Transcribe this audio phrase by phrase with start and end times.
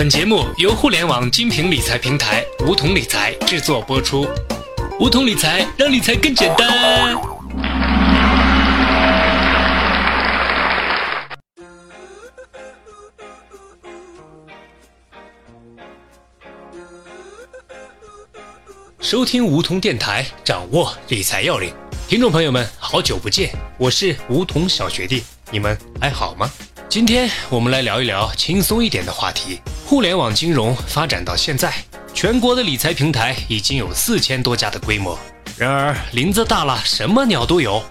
[0.00, 4.26] 本节目由互联网精品理财平台梧桐理财制作播出。
[4.98, 7.14] 梧桐理财让理财更简单。
[19.00, 21.74] 收听梧桐电台，掌握理财要领。
[22.08, 26.50] 听众朋友们，好久不见，我是梧桐小学弟，你们还好吗？
[26.88, 29.60] 今天我们来聊一聊轻松一点的话题。
[29.90, 31.74] 互联网金融发展到现在，
[32.14, 35.18] 全国的理财平台已经有四千多家的规模。
[35.56, 37.82] 然而林子大了，什么鸟都有，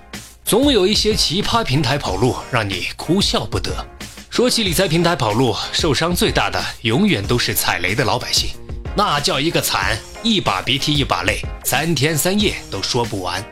[0.46, 3.86] 总有一些奇葩平台跑路，让你哭笑不得。
[4.30, 8.52] 说起理财平台跑路，受伤最大的永远都是踩雷的老百姓，
[8.96, 13.44] 那叫一个惨，一把鼻涕一把泪，三天三夜都说不完。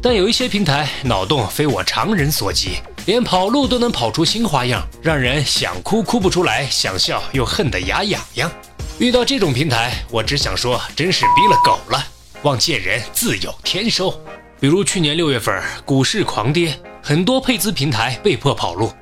[0.00, 2.76] 但有一些平台脑洞非我常人所及。
[3.06, 8.50] 连跑路都能跑出新花样，让人想哭哭不出来，想笑又恨得牙痒痒。
[8.98, 12.04] 遇到这种平台，我只想说，真是逼了狗了。
[12.42, 14.12] 望见人自有天收。
[14.58, 18.92] 比如去年六月份，股市狂跌，很多配资平台被迫跑路。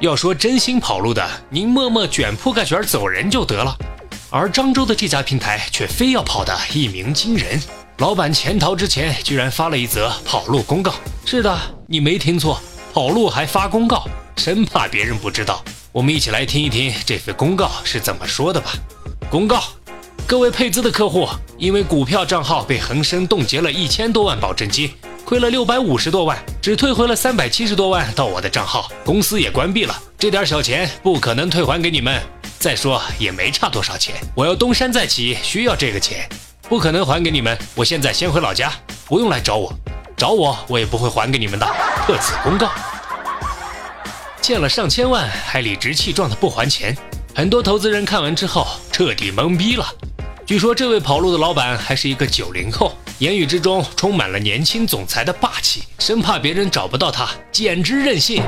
[0.00, 3.74] 要说真心跑路的，您默默卷铺盖卷走人就得了。
[4.28, 7.58] 而漳州的这家平台却非要跑得一鸣惊人，
[7.98, 10.92] 老板潜逃之前，居然发了一则跑路公告。
[11.24, 12.60] 是的，你没听错。
[12.96, 14.08] 跑路还发公告，
[14.38, 15.62] 生怕别人不知道。
[15.92, 18.72] 我们一起来听一听这份公告是怎么说的吧。
[19.28, 19.62] 公告：
[20.26, 24.90] 各位配资的客户，因为股票账号被恒生冻结了一千多万保证金，
[25.26, 29.94] 亏了六百五十多万，只退回了三百七十多万到我的账号，公司也关闭了。
[30.18, 32.18] 这点小钱不可能退还给你们。
[32.58, 36.26] 再说也没差多少钱，我要东山再起，需要这个钱，
[36.66, 37.58] 不可能还给你们。
[37.74, 38.72] 我现在先回老家，
[39.04, 39.70] 不用来找我。
[40.16, 41.85] 找我，我也不会还给你们的。
[42.06, 42.70] 特此公告。
[44.40, 46.96] 欠了上千万还理直气壮的不还钱，
[47.34, 49.84] 很多投资人看完之后彻底懵逼了。
[50.46, 58.40] 据说这位跑路的老板还是一个九零后，言语之中充满了年轻总裁的霸气，生怕别人找不到他，简直任性。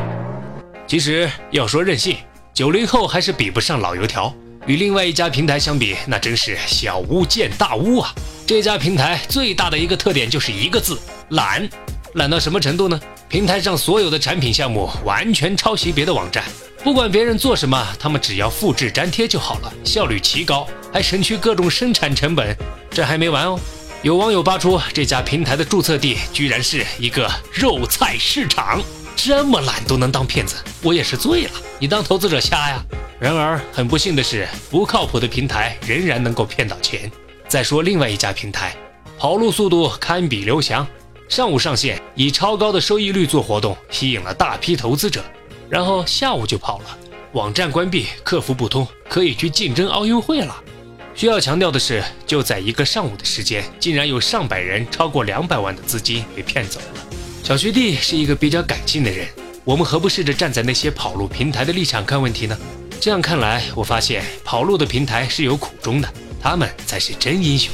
[0.86, 2.16] 其实要说任性，
[2.54, 4.32] 九零后还是比不上老油条。
[4.66, 8.14] 与另外一家平台相比，那真是小巫见大巫啊！
[8.46, 10.96] 这家平台最大的一个特点就是一个字。
[11.30, 11.68] 懒，
[12.14, 13.00] 懒到什么程度呢？
[13.28, 16.42] 平台上所有的产品项目完全抄袭别的网站，
[16.82, 22.56] 不管别人做什么，他们只要复制粘贴就好了，效率奇高，还省去各种生产成本。
[22.90, 23.60] 这还没完哦，
[24.00, 28.82] 有网友扒出这家平台的注册地居然是一个肉菜市场，
[29.14, 31.50] 这么懒都能当骗子，我也是醉了。
[31.78, 32.82] 你当投资者瞎呀？
[33.20, 37.12] 然而很不幸的是，不靠谱的平台仍然能够骗到钱。
[37.46, 38.74] 再说另外一家平台，
[39.18, 40.86] 跑路速度堪比刘翔。
[41.28, 45.22] 上午上线，以超高的收益率做活动，吸引了大批投资者，
[45.68, 46.98] 然后下午就跑了，
[47.32, 50.56] 网站关闭，客服不通，可以去竞争奥运会了。
[51.14, 57.06] 需要强调的是，就在一个上午的时间，竟然有上百人超过两百万的资金被骗走了。
[57.44, 59.28] 小学弟是一个比较感性的人，
[59.64, 62.58] 我们何不试着站在那些跑路平台的立场看问题呢？
[62.98, 66.08] 这样看来，我发现跑路的平台是有苦衷的，
[66.40, 67.70] 他们才是真英雄。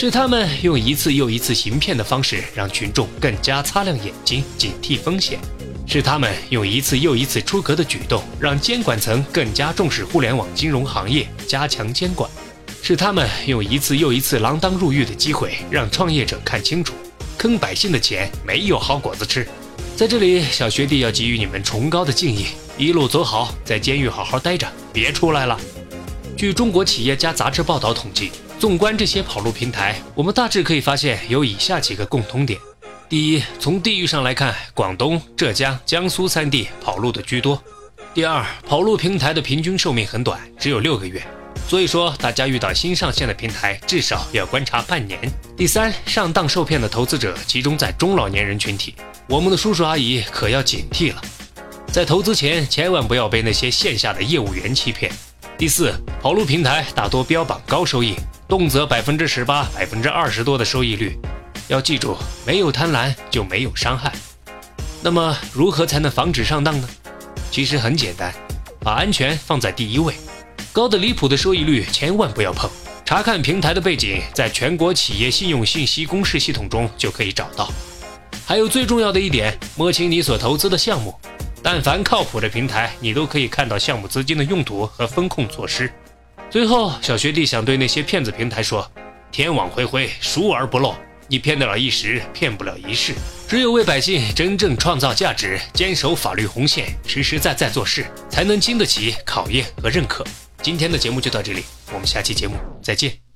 [0.00, 5.40] 是他们用一次又一次行骗的方式，让群众更加擦亮眼睛，警惕风险；
[5.88, 12.30] 是他们用一次又一次出格的举动，让监管层更加重视互联网金融行业，加强监管；
[12.80, 16.94] 是他们用一次又一次锒铛入狱的机会，让创业者看清楚，
[17.36, 19.48] 坑百姓的钱没有好果子吃。
[19.96, 25.58] 在这里，小学弟要给予你们崇高的敬意，一路走好，在监狱好好待着，别出来了。
[26.36, 28.30] 据中国企业家杂志报道统计。
[28.58, 32.58] 纵观这些跑路平台，我们大致可以发现有以下几个共通点：
[33.08, 37.56] 第一，从地域上来看，广东、浙江、江苏三地跑路的居多；
[38.12, 41.22] 第二，跑路平台的平均寿命很短，只有六个月，
[41.68, 45.20] 所以说大家遇到新上线的平台，至少要观察半年；
[45.56, 48.96] 第三，上当受骗的投资者集中在中老年人群体，
[49.28, 51.22] 我们的叔叔阿姨可要警惕了，
[51.92, 55.12] 在投资前千万不要被那些线下的业务员欺骗；
[55.56, 58.16] 第四，跑路平台大多标榜高收益。
[58.48, 61.18] 动辄百分之十八、百分之二十多的收益率，
[61.68, 62.16] 要记住，
[62.46, 64.10] 没有贪婪就没有伤害。
[65.02, 66.88] 那么，如何才能防止上当呢？
[67.50, 68.32] 其实很简单，
[68.80, 70.14] 把安全放在第一位。
[70.72, 72.70] 高的离谱的收益率千万不要碰。
[73.04, 77.70] 查看平台的背景，在全国企业信用信息公示系统中就可以找到。
[78.46, 81.14] 还有最重要的一点，摸清你所投资的项目。
[81.62, 85.92] 但凡靠谱的平台，你都可以看到项目资金的用途和风控措施。
[86.50, 88.90] 最后，小学弟想对那些骗子平台说：
[89.30, 90.94] 天网恢恢，疏而不漏。
[91.28, 93.12] 你骗得了一时，骗不了一世。
[93.46, 100.24] 只有为百姓真正创造价值，坚守法律红线，实实在在做事，才能经得起考验和认可。
[100.62, 103.27] 今天的节目就到这里，我们下期节目再见。